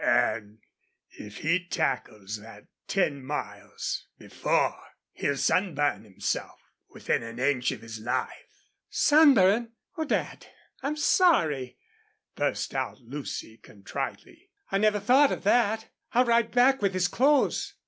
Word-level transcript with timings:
An' 0.03 0.57
if 1.11 1.37
he 1.37 1.63
tackles 1.63 2.37
that 2.37 2.65
ten 2.87 3.23
miles 3.23 4.07
before 4.17 4.75
he'll 5.11 5.37
sunburn 5.37 6.05
himself 6.05 6.59
within 6.89 7.21
an 7.21 7.37
inch 7.37 7.71
of 7.71 7.81
his 7.83 7.99
life." 7.99 8.65
"Sunburn? 8.89 9.73
Oh, 9.99 10.05
Dad! 10.05 10.47
I'm 10.81 10.97
sorry," 10.97 11.77
burst 12.35 12.73
out 12.73 12.97
Lucy, 13.01 13.57
contritely. 13.57 14.49
"I 14.71 14.79
never 14.79 14.99
thought 14.99 15.31
of 15.31 15.43
that. 15.43 15.89
I'll 16.13 16.25
ride 16.25 16.49
back 16.49 16.81
with 16.81 16.95
his 16.95 17.07
clothes." 17.07 17.75